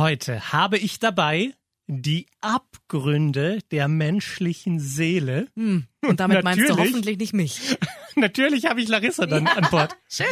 [0.00, 1.52] Heute habe ich dabei
[1.86, 5.48] die Abgründe der menschlichen Seele.
[5.56, 5.88] Und
[6.20, 7.60] damit meinst du hoffentlich nicht mich.
[8.16, 9.94] Natürlich habe ich Larissa dann an Bord.
[10.08, 10.24] Schön.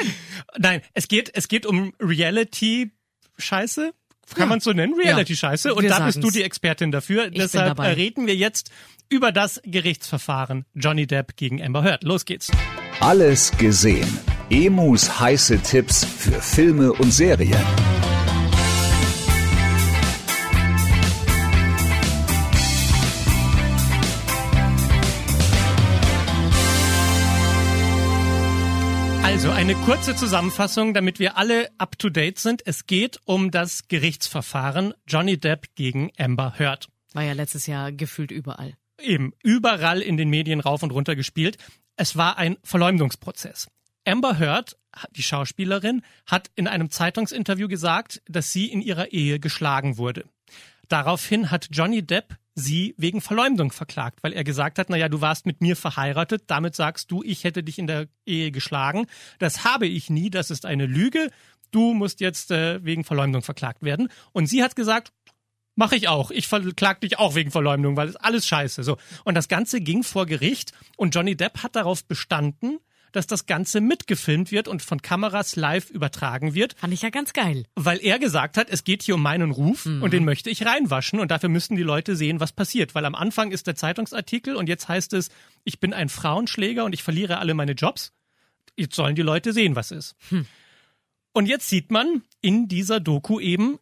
[0.57, 3.93] Nein, es geht, es geht um Reality-Scheiße.
[4.35, 4.47] Kann Ja.
[4.47, 4.95] man so nennen?
[4.95, 5.75] Reality-Scheiße.
[5.75, 7.25] Und wir da bist du die Expertin dafür.
[7.25, 7.93] bin Deshalb dabei.
[7.93, 8.71] reden wir jetzt
[9.11, 12.05] über das Gerichtsverfahren Johnny Depp gegen Amber Heard.
[12.05, 12.51] Los geht's.
[13.01, 14.09] Alles gesehen.
[14.49, 17.65] Emus heiße Tipps für Filme und Serien.
[29.59, 32.65] Eine kurze Zusammenfassung, damit wir alle up to date sind.
[32.65, 36.87] Es geht um das Gerichtsverfahren Johnny Depp gegen Amber Heard.
[37.13, 38.75] War ja letztes Jahr gefühlt überall.
[39.03, 41.59] Eben überall in den Medien rauf und runter gespielt.
[41.97, 43.67] Es war ein Verleumdungsprozess.
[44.05, 44.77] Amber Heard,
[45.17, 50.25] die Schauspielerin, hat in einem Zeitungsinterview gesagt, dass sie in ihrer Ehe geschlagen wurde.
[50.87, 55.47] Daraufhin hat Johnny Depp sie wegen Verleumdung verklagt, weil er gesagt hat, naja, du warst
[55.47, 59.07] mit mir verheiratet, damit sagst du, ich hätte dich in der Ehe geschlagen.
[59.39, 61.31] Das habe ich nie, das ist eine Lüge.
[61.71, 64.09] Du musst jetzt äh, wegen Verleumdung verklagt werden.
[64.33, 65.13] Und sie hat gesagt,
[65.79, 66.33] Mache ich auch.
[66.33, 68.83] Ich verklag dich auch wegen Verleumdung, weil es alles scheiße.
[68.83, 68.97] So.
[69.23, 72.81] Und das Ganze ging vor Gericht und Johnny Depp hat darauf bestanden,
[73.19, 77.33] dass das Ganze mitgefilmt wird und von Kameras live übertragen wird, Fand ich ja ganz
[77.33, 77.65] geil.
[77.75, 81.19] weil er gesagt hat, es geht hier um meinen Ruf und den möchte ich reinwaschen
[81.19, 82.95] und dafür müssen die Leute sehen, was passiert.
[82.95, 85.31] Weil am Anfang ist der Zeitungsartikel und jetzt heißt es,
[85.65, 88.13] ich bin ein Frauenschläger und ich verliere alle meine Jobs.
[88.77, 90.15] Jetzt sollen die Leute sehen, was ist.
[91.33, 93.79] Und jetzt sieht man in dieser Doku eben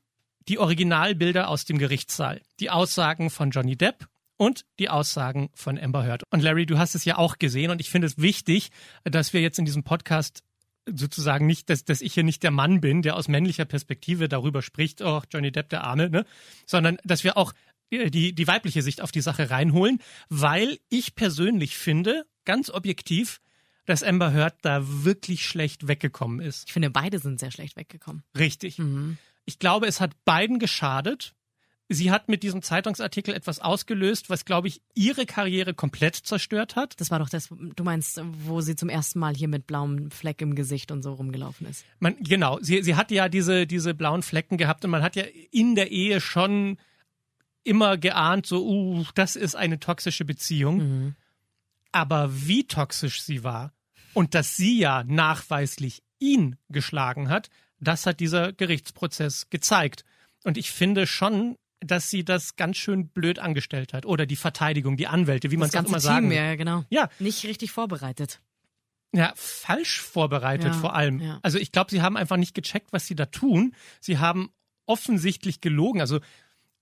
[0.49, 6.05] die Originalbilder aus dem Gerichtssaal, die Aussagen von Johnny Depp und die Aussagen von Amber
[6.05, 6.23] Heard.
[6.31, 8.71] Und Larry, du hast es ja auch gesehen und ich finde es wichtig,
[9.05, 10.43] dass wir jetzt in diesem Podcast
[10.89, 14.63] sozusagen nicht, dass, dass ich hier nicht der Mann bin, der aus männlicher Perspektive darüber
[14.63, 16.25] spricht, oh, Johnny Depp, der Arme, ne?
[16.65, 17.53] sondern dass wir auch
[17.91, 23.41] äh, die, die weibliche Sicht auf die Sache reinholen, weil ich persönlich finde, ganz objektiv,
[23.85, 26.65] dass Amber Heard da wirklich schlecht weggekommen ist.
[26.67, 28.23] Ich finde, beide sind sehr schlecht weggekommen.
[28.37, 28.79] Richtig.
[28.79, 29.19] Mhm.
[29.45, 31.35] Ich glaube, es hat beiden geschadet.
[31.89, 37.01] Sie hat mit diesem Zeitungsartikel etwas ausgelöst, was, glaube ich, ihre Karriere komplett zerstört hat.
[37.01, 40.43] Das war doch das, du meinst, wo sie zum ersten Mal hier mit blauem Fleck
[40.43, 41.85] im Gesicht und so rumgelaufen ist.
[42.01, 45.25] Man, genau, sie, sie hat ja diese, diese blauen Flecken gehabt und man hat ja
[45.53, 46.77] in der Ehe schon
[47.63, 51.15] immer geahnt, so, uh, das ist eine toxische Beziehung.
[51.93, 53.73] Aber wie toxisch sie war
[54.13, 57.49] und dass sie ja nachweislich ihn geschlagen hat,
[57.81, 60.05] das hat dieser Gerichtsprozess gezeigt.
[60.45, 64.07] Und ich finde schon, dass sie das ganz schön blöd angestellt hat.
[64.07, 66.33] Oder die Verteidigung, die Anwälte, wie man es immer Team, sagen.
[66.33, 66.85] ja, genau.
[66.91, 67.09] Ja.
[67.19, 68.41] Nicht richtig vorbereitet.
[69.13, 71.21] Ja, falsch vorbereitet Ja, vor allem.
[71.21, 71.39] ja.
[71.43, 73.75] Also ich glaube, sie haben einfach nicht gecheckt, was sie da tun.
[74.01, 74.51] Sie haben
[74.87, 76.01] offensichtlich gelogen.
[76.01, 76.21] Also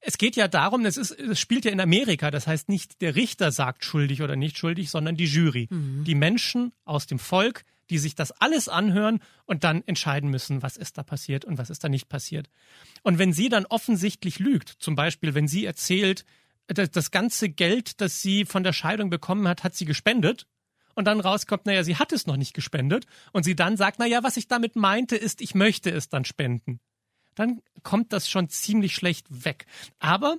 [0.00, 3.14] es geht ja darum, es, ist, es spielt ja in Amerika, das heißt nicht der
[3.14, 5.68] Richter sagt schuldig oder nicht schuldig, sondern die Jury.
[5.70, 6.04] Mhm.
[6.04, 10.76] Die Menschen aus dem Volk, die sich das alles anhören und dann entscheiden müssen, was
[10.76, 12.48] ist da passiert und was ist da nicht passiert.
[13.02, 16.24] Und wenn sie dann offensichtlich lügt, zum Beispiel, wenn sie erzählt,
[16.66, 20.46] das, ganze Geld, das sie von der Scheidung bekommen hat, hat sie gespendet,
[20.94, 24.22] und dann rauskommt, naja, sie hat es noch nicht gespendet und sie dann sagt, naja,
[24.22, 26.80] was ich damit meinte, ist, ich möchte es dann spenden.
[27.34, 29.66] Dann kommt das schon ziemlich schlecht weg.
[29.98, 30.38] Aber,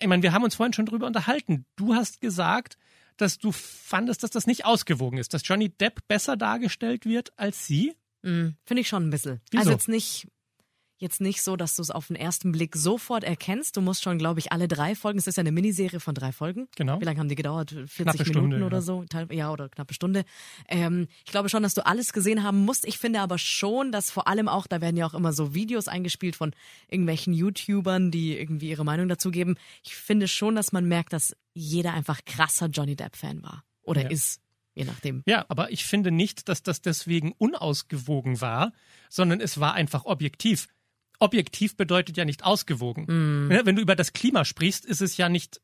[0.00, 1.64] ich meine, wir haben uns vorhin schon drüber unterhalten.
[1.76, 2.76] Du hast gesagt,
[3.20, 7.66] dass du fandest, dass das nicht ausgewogen ist, dass Johnny Depp besser dargestellt wird als
[7.66, 7.94] sie.
[8.22, 8.56] Mhm.
[8.64, 9.40] Finde ich schon ein bisschen.
[9.50, 9.60] Wieso?
[9.60, 10.28] Also jetzt nicht,
[11.00, 13.76] jetzt nicht so, dass du es auf den ersten Blick sofort erkennst.
[13.76, 16.30] Du musst schon, glaube ich, alle drei Folgen, es ist ja eine Miniserie von drei
[16.30, 16.68] Folgen.
[16.76, 17.00] Genau.
[17.00, 17.70] Wie lange haben die gedauert?
[17.70, 18.82] 40 Knappe Minuten Stunde, oder ja.
[18.82, 19.04] so?
[19.30, 20.24] Ja, oder knappe Stunde.
[20.68, 22.84] Ähm, ich glaube schon, dass du alles gesehen haben musst.
[22.86, 25.88] Ich finde aber schon, dass vor allem auch, da werden ja auch immer so Videos
[25.88, 26.52] eingespielt von
[26.88, 29.56] irgendwelchen YouTubern, die irgendwie ihre Meinung dazu geben.
[29.82, 33.64] Ich finde schon, dass man merkt, dass jeder einfach krasser Johnny Depp-Fan war.
[33.82, 34.08] Oder Ja.
[34.10, 34.40] ist.
[34.74, 35.22] Je nachdem.
[35.26, 38.72] Ja, aber ich finde nicht, dass das deswegen unausgewogen war,
[39.08, 40.68] sondern es war einfach objektiv.
[41.20, 43.48] Objektiv bedeutet ja nicht ausgewogen.
[43.50, 45.60] Ja, Wenn du über das Klima sprichst, ist es ja nicht,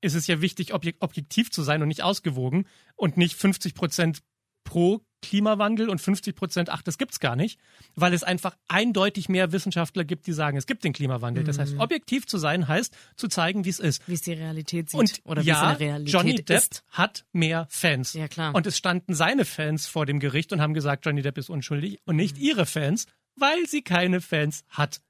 [0.00, 2.66] ist es ja wichtig, objek objektiv zu sein und nicht ausgewogen
[2.96, 4.20] und nicht 50 Prozent
[4.64, 7.60] pro Klimawandel und 50 Prozent, ach, das gibt's gar nicht,
[7.94, 11.44] weil es einfach eindeutig mehr Wissenschaftler gibt, die sagen, es gibt den Klimawandel.
[11.44, 14.06] Das heißt, objektiv zu sein heißt, zu zeigen, wie es ist.
[14.08, 16.50] Wie es die Realität sieht Und oder wie ja, es in der Realität Johnny Depp
[16.58, 16.84] ist.
[16.90, 18.14] hat mehr Fans.
[18.14, 18.52] Ja, klar.
[18.54, 22.00] Und es standen seine Fans vor dem Gericht und haben gesagt, Johnny Depp ist unschuldig
[22.04, 22.42] und nicht Mhm.
[22.42, 23.06] ihre Fans,
[23.36, 25.00] weil sie keine Fans hat,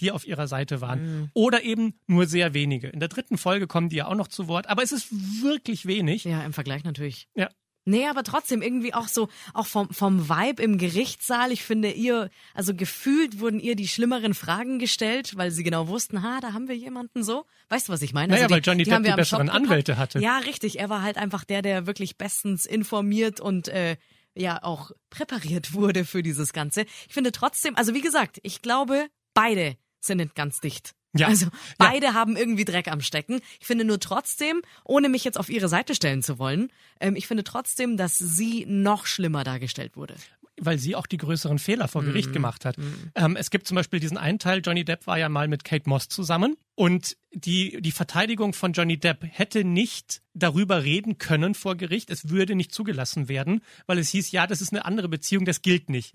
[0.00, 1.02] die auf ihrer Seite waren.
[1.02, 1.30] Mhm.
[1.34, 2.88] Oder eben nur sehr wenige.
[2.88, 5.08] In der dritten Folge kommen die ja auch noch zu Wort, aber es ist
[5.42, 6.24] wirklich wenig.
[6.24, 7.28] Ja, im Vergleich natürlich.
[7.34, 7.48] Ja.
[7.86, 11.50] Nee, aber trotzdem irgendwie auch so, auch vom, vom Vibe im Gerichtssaal.
[11.50, 16.22] Ich finde ihr, also gefühlt wurden ihr die schlimmeren Fragen gestellt, weil sie genau wussten,
[16.22, 17.46] ha, da haben wir jemanden so.
[17.70, 18.32] Weißt du, was ich meine?
[18.32, 19.48] Naja, also weil Johnny Depp haben wir die besseren.
[19.48, 20.20] Anwälte hatte.
[20.20, 20.78] Ja, richtig.
[20.78, 23.96] Er war halt einfach der, der wirklich bestens informiert und äh,
[24.34, 26.82] ja auch präpariert wurde für dieses Ganze.
[27.08, 30.94] Ich finde trotzdem, also wie gesagt, ich glaube, beide sind nicht ganz dicht.
[31.12, 31.26] Ja.
[31.26, 31.46] Also
[31.76, 33.40] beide haben irgendwie Dreck am Stecken.
[33.58, 37.26] Ich finde nur trotzdem, ohne mich jetzt auf ihre Seite stellen zu wollen, ähm, ich
[37.26, 40.14] finde trotzdem, dass sie noch schlimmer dargestellt wurde.
[40.60, 42.76] Weil sie auch die größeren Fehler vor Gericht gemacht hat.
[43.14, 45.88] Ähm, es gibt zum Beispiel diesen einen Teil, Johnny Depp war ja mal mit Kate
[45.88, 51.76] Moss zusammen und die, die Verteidigung von Johnny Depp hätte nicht darüber reden können vor
[51.76, 55.44] Gericht, es würde nicht zugelassen werden, weil es hieß, ja, das ist eine andere Beziehung,
[55.44, 56.12] das gilt nicht.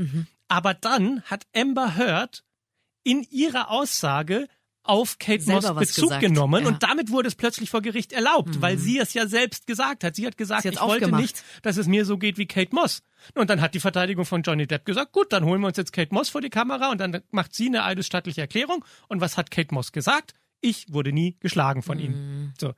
[0.48, 2.44] Aber dann hat Amber Heard
[3.04, 4.48] in ihrer Aussage
[4.86, 6.68] auf Kate Moss Bezug gesagt, genommen ja.
[6.70, 10.16] und damit wurde es plötzlich vor Gericht erlaubt, weil sie es ja selbst gesagt hat.
[10.16, 11.22] Sie hat gesagt, Sie ich wollte aufgemacht.
[11.22, 13.04] nicht, dass es mir so geht wie Kate Moss.
[13.34, 15.94] Und dann hat die Verteidigung von Johnny Depp gesagt, gut, dann holen wir uns jetzt
[15.94, 18.86] Kate Moss vor die Kamera und dann macht sie eine eidesstattliche Erklärung.
[19.08, 20.34] Und was hat Kate Moss gesagt?
[20.62, 22.54] Ich wurde nie geschlagen von ihm.
[22.60, 22.74] So.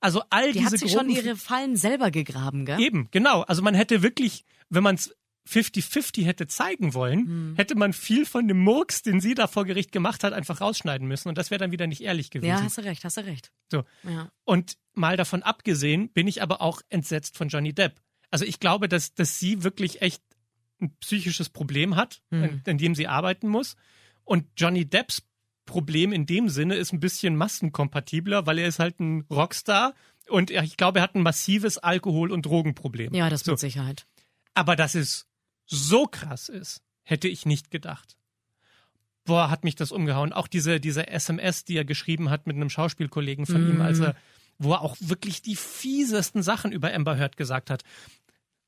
[0.00, 0.52] Also all Mhm.
[0.52, 2.80] Die diese hat sich schon ihre Fallen selber gegraben, gell?
[2.80, 3.42] Eben, genau.
[3.42, 5.14] Also man hätte wirklich, wenn man es
[5.48, 7.54] 50-50 hätte zeigen wollen, Hm.
[7.56, 11.06] hätte man viel von dem Murks, den sie da vor Gericht gemacht hat, einfach rausschneiden
[11.06, 11.28] müssen.
[11.28, 12.48] Und das wäre dann wieder nicht ehrlich gewesen.
[12.50, 13.52] Ja, hast du recht, hast du recht.
[13.70, 13.84] So.
[14.02, 14.30] Ja.
[14.44, 18.00] Und mal davon abgesehen, bin ich aber auch entsetzt von Johnny Depp.
[18.30, 20.22] Also ich glaube, dass, dass sie wirklich echt
[20.80, 23.76] ein psychisches Problem hat, an, an dem sie arbeiten muss.
[24.24, 25.22] Und Johnny Depps
[25.64, 29.94] Problem in dem Sinne ist ein bisschen massenkompatibler, weil er ist halt ein Rockstar
[30.28, 33.14] und ich glaube, er hat ein massives Alkohol- und Drogenproblem.
[33.14, 33.52] Ja, das so.
[33.52, 34.06] mit Sicherheit.
[34.54, 35.26] Aber dass es
[35.66, 38.16] so krass ist, hätte ich nicht gedacht.
[39.24, 40.32] Boah, hat mich das umgehauen.
[40.32, 44.14] Auch diese, diese SMS, die er geschrieben hat mit einem Schauspielkollegen von ihm, als er,
[44.58, 47.82] wo er auch wirklich die fiesesten Sachen über Amber Heard gesagt hat.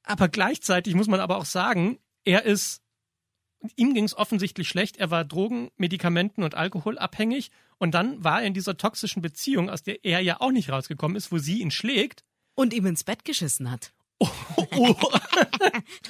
[0.03, 2.83] Aber gleichzeitig muss man aber auch sagen, er ist,
[3.77, 4.97] ihm ging es offensichtlich schlecht.
[4.97, 7.53] Er war Drogen, Medikamenten und Alkohol abhängig.
[7.79, 11.17] Und dann war er in dieser toxischen Beziehung, aus der er ja auch nicht rausgekommen
[11.17, 12.25] ist, wo sie ihn schlägt.
[12.55, 13.93] Und ihm ins Bett geschissen hat.
[14.20, 14.29] Oh,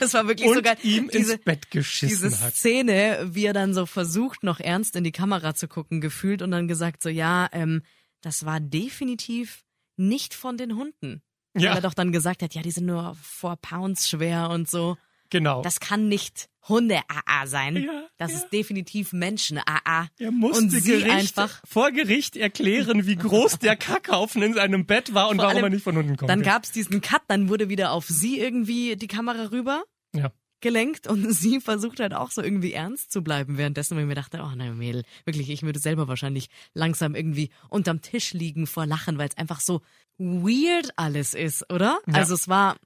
[0.00, 2.54] Das war wirklich und sogar ihm diese, ins Bett geschissen diese hat.
[2.54, 6.50] Szene, wie er dann so versucht, noch ernst in die Kamera zu gucken, gefühlt und
[6.50, 7.82] dann gesagt so, ja, ähm,
[8.22, 9.64] das war definitiv
[9.96, 11.22] nicht von den Hunden.
[11.54, 11.70] Ja.
[11.70, 14.96] Weil er doch dann gesagt hat, ja, die sind nur four Pounds schwer und so.
[15.30, 15.62] Genau.
[15.62, 17.76] Das kann nicht Hunde-AA sein.
[17.76, 18.38] Ja, das ja.
[18.38, 20.08] ist definitiv Menschen-AA.
[20.18, 21.60] Er musste und sie Gericht, einfach.
[21.66, 25.64] vor Gericht erklären, wie groß der Kackhaufen in seinem Bett war und Vor warum allem,
[25.64, 26.30] er nicht von unten kommt.
[26.30, 29.84] Dann gab's diesen Cut, dann wurde wieder auf sie irgendwie die Kamera rüber
[30.14, 30.30] ja.
[30.60, 34.14] gelenkt und sie versucht halt auch so irgendwie ernst zu bleiben währenddessen, weil ich mir
[34.14, 38.84] dachte, oh nein, Mädel, wirklich, ich würde selber wahrscheinlich langsam irgendwie unterm Tisch liegen vor
[38.84, 39.80] Lachen, weil es einfach so
[40.18, 41.98] weird alles ist, oder?
[42.06, 42.14] Ja.
[42.14, 42.76] Also es war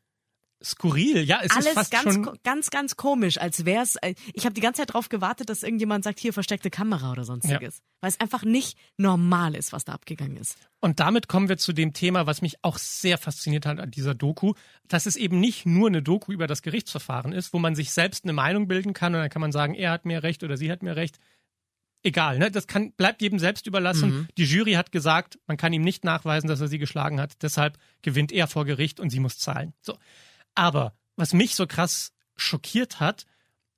[0.65, 2.39] Skurril, ja, es ist alles fast ganz, schon.
[2.43, 3.97] ganz, ganz komisch, als wär's.
[3.97, 7.25] äh, Ich habe die ganze Zeit drauf gewartet, dass irgendjemand sagt, hier versteckte Kamera oder
[7.25, 10.57] sonstiges, weil es einfach nicht normal ist, was da abgegangen ist.
[10.81, 14.15] Und damit kommen wir zu dem Thema, was mich auch sehr fasziniert hat an dieser
[14.15, 14.55] Doku,
[14.89, 18.25] dass es eben nicht nur eine Doku über das Gerichtsverfahren ist, wo man sich selbst
[18.25, 20.71] eine Meinung bilden kann und dann kann man sagen, er hat mir recht oder sie
[20.71, 21.19] hat mir recht.
[22.05, 22.51] Egal, ne?
[22.51, 24.29] Das kann, bleibt jedem selbst überlassen.
[24.37, 27.41] Die Jury hat gesagt, man kann ihm nicht nachweisen, dass er sie geschlagen hat.
[27.43, 29.73] Deshalb gewinnt er vor Gericht und sie muss zahlen.
[29.81, 29.97] So.
[30.55, 33.27] Aber was mich so krass schockiert hat,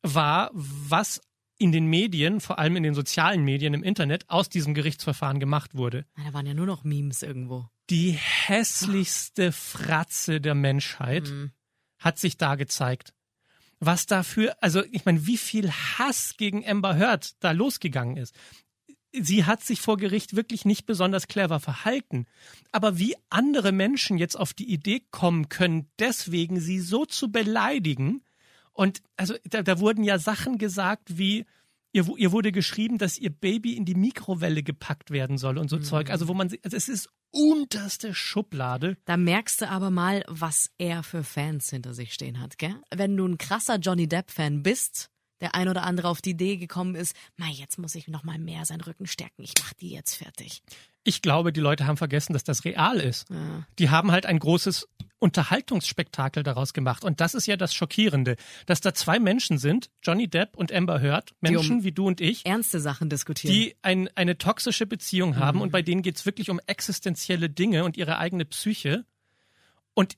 [0.02, 1.20] war, was
[1.58, 5.74] in den Medien, vor allem in den sozialen Medien im Internet, aus diesem Gerichtsverfahren gemacht
[5.74, 6.06] wurde.
[6.16, 7.68] Da waren ja nur noch Memes irgendwo.
[7.90, 11.32] Die hässlichste Fratze der Menschheit
[11.98, 13.14] hat sich da gezeigt.
[13.80, 18.34] Was dafür, also ich meine, wie viel Hass gegen Amber Heard da losgegangen ist.
[19.20, 22.26] Sie hat sich vor Gericht wirklich nicht besonders clever verhalten.
[22.72, 28.22] Aber wie andere Menschen jetzt auf die Idee kommen können, deswegen sie so zu beleidigen.
[28.72, 31.46] Und also da, da wurden ja Sachen gesagt wie,
[31.92, 35.78] ihr, ihr wurde geschrieben, dass ihr Baby in die Mikrowelle gepackt werden soll und so
[35.78, 36.10] Zeug.
[36.10, 38.96] Also wo man, also es ist unterste Schublade.
[39.04, 42.76] Da merkst du aber mal, was er für Fans hinter sich stehen hat, gell?
[42.94, 45.10] Wenn du ein krasser Johnny Depp-Fan bist,
[45.44, 48.38] der ein oder andere auf die Idee gekommen ist, mei, jetzt muss ich noch mal
[48.38, 49.42] mehr seinen Rücken stärken.
[49.42, 50.62] Ich mach die jetzt fertig.
[51.04, 53.28] Ich glaube, die Leute haben vergessen, dass das real ist.
[53.28, 53.66] Ja.
[53.78, 57.04] Die haben halt ein großes Unterhaltungsspektakel daraus gemacht.
[57.04, 61.02] Und das ist ja das Schockierende, dass da zwei Menschen sind, Johnny Depp und Amber
[61.02, 63.52] Heard, Menschen um wie du und ich, Ernste Sachen diskutieren.
[63.52, 67.98] die ein, eine toxische Beziehung haben und bei denen geht's wirklich um existenzielle Dinge und
[67.98, 69.04] ihre eigene Psyche.
[69.92, 70.16] Und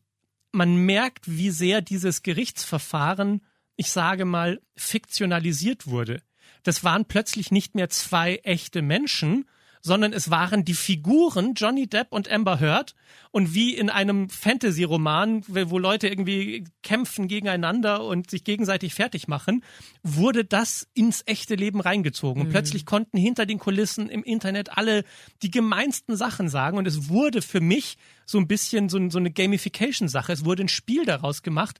[0.52, 3.42] man merkt, wie sehr dieses Gerichtsverfahren,
[3.76, 6.22] ich sage mal, fiktionalisiert wurde.
[6.62, 9.46] Das waren plötzlich nicht mehr zwei echte Menschen,
[9.86, 12.96] sondern es waren die Figuren Johnny Depp und Amber Heard
[13.30, 19.62] und wie in einem Fantasy-Roman, wo Leute irgendwie kämpfen gegeneinander und sich gegenseitig fertig machen,
[20.02, 22.42] wurde das ins echte Leben reingezogen.
[22.42, 25.04] Und plötzlich konnten hinter den Kulissen im Internet alle
[25.42, 29.30] die gemeinsten Sachen sagen und es wurde für mich so ein bisschen so, so eine
[29.30, 30.32] Gamification-Sache.
[30.32, 31.78] Es wurde ein Spiel daraus gemacht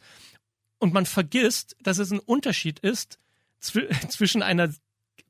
[0.78, 3.18] und man vergisst, dass es ein Unterschied ist
[3.61, 4.73] zw zwischen einer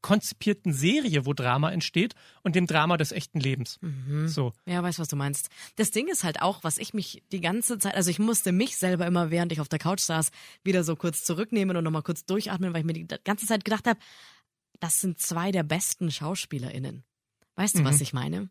[0.03, 3.81] konzipierten Serie, wo Drama entsteht, und dem Drama des echten Lebens.
[4.27, 4.53] So.
[4.65, 5.49] Ja, weiß, was du meinst.
[5.77, 8.77] Das Ding ist halt auch, was ich mich die ganze Zeit, also ich musste mich
[8.77, 10.31] selber immer, während ich auf der Couch saß,
[10.63, 13.89] wieder so kurz zurücknehmen und nochmal kurz durchatmen, weil ich mir die ganze Zeit gedacht
[13.89, 13.99] habe,
[14.79, 17.03] das sind zwei der besten SchauspielerInnen.
[17.57, 18.51] Weißt du, was ich meine?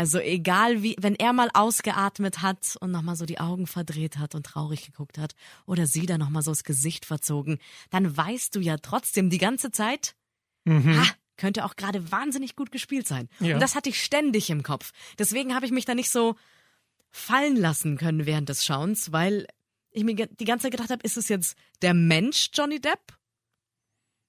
[0.00, 4.34] Also egal wie, wenn er mal ausgeatmet hat und nochmal so die Augen verdreht hat
[4.34, 5.34] und traurig geguckt hat
[5.66, 7.58] oder sie dann nochmal so das Gesicht verzogen,
[7.90, 10.14] dann weißt du ja trotzdem die ganze Zeit,
[10.66, 11.04] ha,
[11.36, 13.28] könnte auch gerade wahnsinnig gut gespielt sein.
[13.40, 13.52] Ja.
[13.52, 14.92] Und das hatte ich ständig im Kopf.
[15.18, 16.34] Deswegen habe ich mich da nicht so
[17.10, 19.46] fallen lassen können während des Schauens, weil
[19.90, 23.18] ich mir die ganze Zeit gedacht habe, ist es jetzt der Mensch Johnny Depp?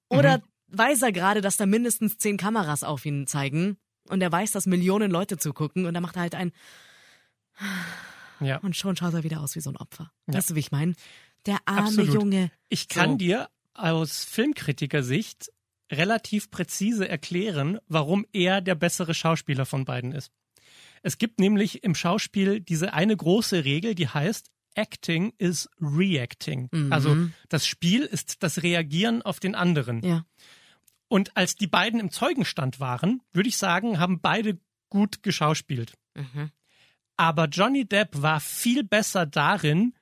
[0.10, 3.78] Oder weiß er gerade, dass da mindestens zehn Kameras auf ihn zeigen
[4.10, 6.52] und er weiß, dass Millionen Leute zugucken und da macht er halt ein
[8.40, 8.58] Ja.
[8.58, 10.12] und schon schaut er wieder aus wie so ein Opfer.
[10.28, 10.36] Ja.
[10.36, 10.94] Weißt du, wie ich meine?
[11.46, 12.14] Der arme Absolut.
[12.14, 12.52] Junge.
[12.70, 13.18] Ich kann So.
[13.18, 15.52] dir aus Filmkritikersicht
[15.92, 20.32] relativ präzise erklären, warum er der bessere Schauspieler von beiden ist.
[21.04, 26.70] Es gibt nämlich im Schauspiel diese eine große Regel, die heißt Acting is Reacting.
[26.72, 26.94] Mhm.
[26.94, 27.18] Also
[27.50, 30.02] das Spiel ist das Reagieren auf den anderen.
[30.04, 30.26] Ja.
[31.12, 34.58] Und als die beiden im Zeugenstand waren, würde ich sagen, haben beide
[34.90, 35.94] gut geschauspielt.
[36.16, 36.52] Mhm.
[37.18, 39.94] Aber Johnny Depp war viel besser darin,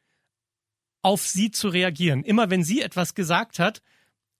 [1.01, 2.23] auf sie zu reagieren.
[2.23, 3.81] Immer wenn sie etwas gesagt hat,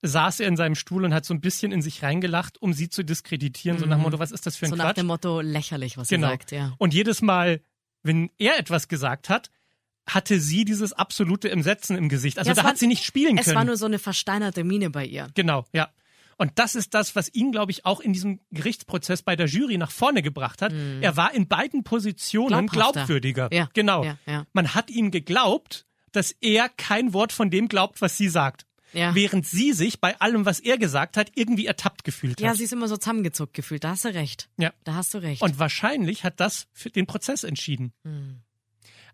[0.04, 2.88] saß er in seinem Stuhl und hat so ein bisschen in sich reingelacht, um sie
[2.90, 3.80] zu diskreditieren.
[3.80, 4.74] So nach dem Motto, was ist das für ein Mhm.
[4.74, 4.98] So nach Quatsch?
[4.98, 6.28] dem Motto lächerlich, was genau.
[6.28, 6.74] er sagt, ja.
[6.78, 7.62] Und jedes Mal,
[8.04, 9.50] wenn er etwas gesagt hat,
[10.08, 12.38] hatte sie dieses absolute Entsetzen im Gesicht.
[12.38, 13.58] Also Ja, es da war- hat sie nicht spielen Es können.
[13.58, 15.28] war nur so eine versteinerte Miene bei ihr.
[15.36, 15.90] Genau, ja.
[16.40, 19.78] Und das ist das, was ihn, glaube ich, auch in diesem Gerichtsprozess bei der Jury
[19.78, 20.74] nach vorne gebracht hat.
[21.02, 23.50] Er war in beiden Positionen glaubwürdiger.
[23.54, 24.04] Ja, Genau.
[24.04, 24.48] ja, ja.
[24.54, 28.66] Man hat ihm geglaubt, dass er kein Wort von dem glaubt, was sie sagt.
[28.94, 29.14] Ja.
[29.14, 32.58] Während sie sich bei allem, was er gesagt hat, irgendwie ertappt gefühlt Ja, hat.
[32.58, 33.84] sie ist immer so zusammengezuckt gefühlt.
[33.84, 34.50] Da hast du recht.
[34.58, 34.74] Ja.
[34.84, 35.44] Da hast du recht.
[35.44, 37.94] Und wahrscheinlich hat das für den Prozess entschieden.
[38.04, 38.42] Hm.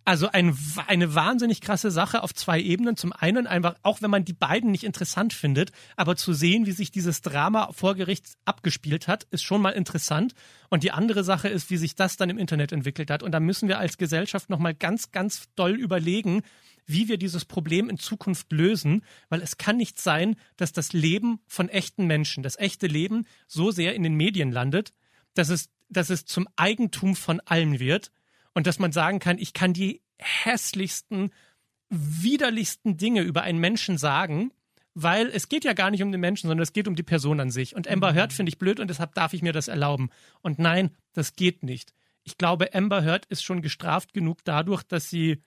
[0.08, 2.96] Also ein, eine wahnsinnig krasse Sache auf zwei Ebenen.
[2.96, 6.74] Zum einen einfach, auch wenn man die beiden nicht interessant findet, aber zu sehen, wie
[6.74, 10.36] sich dieses Drama vor Gericht abgespielt hat, ist schon mal interessant.
[10.70, 13.24] Und die andere Sache ist, wie sich das dann im Internet entwickelt hat.
[13.24, 16.44] Und da müssen wir als Gesellschaft nochmal ganz, ganz doll überlegen,
[16.86, 21.40] wie wir dieses Problem in Zukunft lösen, weil es kann nicht sein, dass das Leben
[21.48, 24.94] von echten Menschen, das echte Leben so sehr in den Medien landet,
[25.34, 28.12] dass es, dass es zum Eigentum von allen wird
[28.56, 31.30] und dass man sagen kann, ich kann die hässlichsten,
[31.90, 34.52] widerlichsten Dinge über einen Menschen sagen,
[34.96, 37.40] weil es geht ja gar nicht um den Menschen, sondern es geht um die Person
[37.42, 37.76] an sich.
[37.76, 40.10] Und Amber Heard finde ich blöd und deshalb darf ich mir das erlauben.
[40.42, 41.94] Und nein, das geht nicht.
[42.24, 45.44] Ich glaube, Amber Heard ist schon gestraft genug dadurch, dass sie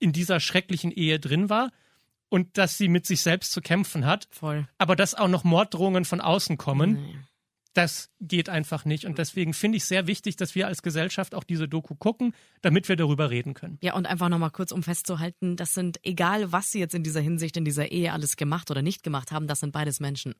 [0.00, 1.70] in dieser schrecklichen Ehe drin war
[2.30, 4.28] und dass sie mit sich selbst zu kämpfen hat.
[4.30, 4.66] Voll.
[4.78, 7.18] Aber dass auch noch Morddrohungen von außen kommen, Nee.
[7.74, 9.04] Das geht einfach nicht.
[9.04, 12.88] Und deswegen finde ich sehr wichtig, dass wir als Gesellschaft auch diese Doku gucken, damit
[12.88, 13.78] wir darüber reden können.
[13.82, 17.20] Ja, und einfach nochmal kurz, um festzuhalten, das sind, egal was sie jetzt in dieser
[17.20, 20.34] Hinsicht, in dieser Ehe alles gemacht oder nicht gemacht haben, das sind beides Menschen.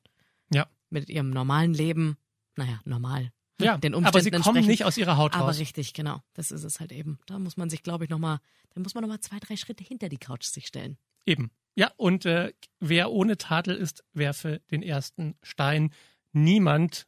[0.52, 0.66] Ja.
[0.90, 2.16] Mit ihrem normalen Leben,
[2.56, 3.30] naja, normal.
[3.60, 5.58] Ja, den aber sie kommen nicht aus ihrer Haut Aber raus.
[5.58, 6.20] richtig, genau.
[6.34, 7.18] Das ist es halt eben.
[7.26, 8.38] Da muss man sich, glaube ich, nochmal,
[8.74, 10.98] da muss man nochmal zwei, drei Schritte hinter die Couch sich stellen.
[11.24, 11.50] Eben.
[11.76, 15.92] Ja, und äh, wer ohne Tadel ist, werfe den ersten Stein.
[16.34, 17.06] Niemand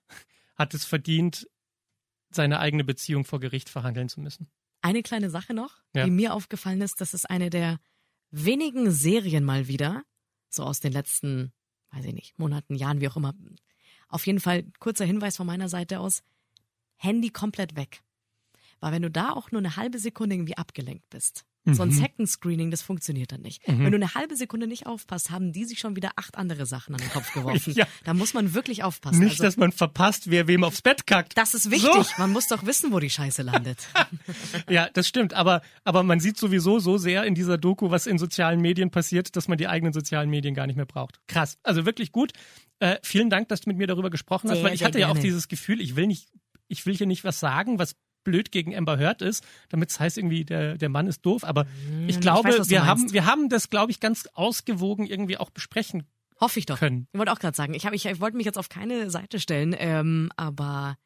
[0.55, 1.49] hat es verdient,
[2.31, 4.49] seine eigene Beziehung vor Gericht verhandeln zu müssen.
[4.83, 6.05] Eine kleine Sache noch, Ja.
[6.05, 7.79] die mir aufgefallen ist, das ist eine der
[8.31, 10.03] wenigen Serien mal wieder,
[10.49, 11.53] so aus den letzten,
[11.91, 13.35] weiß ich nicht, Monaten, Jahren, wie auch immer.
[14.09, 16.23] Auf jeden Fall kurzer Hinweis von meiner Seite aus,
[16.97, 18.03] Handy komplett weg.
[18.81, 21.45] Weil wenn du da auch nur eine halbe Sekunde irgendwie abgelenkt bist,
[21.75, 23.63] So ein Second Screening, das funktioniert dann nicht.
[23.67, 26.95] Wenn du eine halbe Sekunde nicht aufpasst, haben die sich schon wieder acht andere Sachen
[26.95, 27.73] an den Kopf geworfen.
[27.77, 27.87] Ja.
[28.05, 29.19] Da muss man wirklich aufpassen.
[29.19, 31.37] Nicht, also, dass man verpasst, wer wem aufs Bett kackt.
[31.37, 32.19] das ist wichtig.
[32.19, 33.89] Man muss doch wissen, wo die Scheiße landet.
[34.69, 35.35] Ja, das stimmt.
[35.35, 39.37] Aber, aber man sieht sowieso so sehr in dieser Doku, was in sozialen Medien passiert,
[39.37, 41.21] dass man die eigenen sozialen Medien gar nicht mehr braucht.
[41.29, 41.59] Krass.
[41.63, 42.33] Also wirklich gut.
[42.79, 45.07] Äh, vielen Dank, dass du mit mir darüber gesprochen hast, Sehr, weil ich hatte ja
[45.09, 45.27] auch gerne.
[45.27, 46.29] dieses Gefühl, ich will nicht,
[46.69, 47.95] ich will hier nicht was sagen, was
[48.27, 51.45] blöd gegen Amber Heard ist, damit es heißt irgendwie, der, der Mann ist doof.
[51.45, 51.65] Aber
[52.07, 55.07] ich ich glaube, weiß, was du wir, haben, wir haben das, glaube ich, ganz ausgewogen
[55.07, 56.03] irgendwie auch besprechen
[56.39, 56.79] Hoffe ich doch.
[56.79, 57.09] können.
[57.13, 59.41] Ich wollte auch gerade sagen, ich, hab, ich, ich wollte mich jetzt auf keine Seite
[59.41, 60.99] stellen, ähm, aber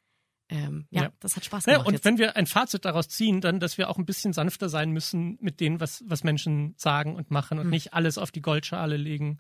[0.49, 1.09] ähm, ja, Ja.
[1.21, 1.87] das hat Spaß Ja, gemacht.
[1.87, 2.05] und jetzt.
[2.05, 5.39] wenn wir ein Fazit daraus ziehen, dann, dass wir auch ein bisschen sanfter sein müssen
[5.41, 7.67] mit dem, was, was Menschen sagen und machen Hm.
[7.67, 9.39] und nicht alles auf die Goldschale legen.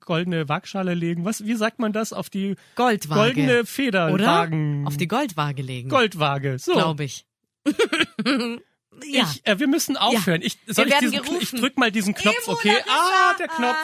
[0.00, 1.24] Goldene Waagschale legen.
[1.24, 2.12] Was, wie sagt man das?
[2.12, 3.34] Auf die Goldwaage.
[3.34, 4.26] goldene Feder oder?
[4.26, 4.84] wagen.
[4.86, 5.88] Auf die Goldwaage legen.
[5.88, 6.58] Goldwaage.
[6.58, 6.72] So.
[6.72, 7.26] Glaube ich.
[7.66, 9.28] ja.
[9.32, 10.40] Ich, äh, wir müssen aufhören.
[10.42, 11.60] Ich, soll Wir ich, diesen, Kn- ich gerufen.
[11.60, 12.76] drück mal diesen Knopf, Emo, okay?
[12.88, 13.36] Ah, er.
[13.38, 13.76] der Knopf.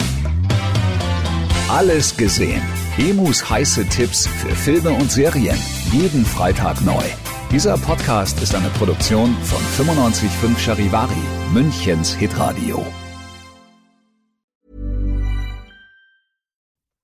[1.69, 2.63] Alles gesehen.
[2.99, 5.57] Emus heiße Tipps für Filme und Serien.
[5.91, 7.03] Jeden Freitag neu.
[7.51, 11.15] Dieser Podcast ist eine Produktion von 955 Charivari,
[11.53, 12.87] Münchens Hitradio.